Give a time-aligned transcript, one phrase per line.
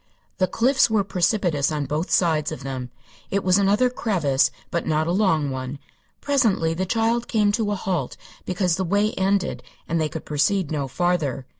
[0.39, 2.89] The cliffs were precipitous on both sides of them.
[3.29, 5.77] It was another crevasse, but not a long one.
[6.21, 10.71] Presently the child came to a halt because the way ended and they could proceed
[10.71, 11.45] no farther.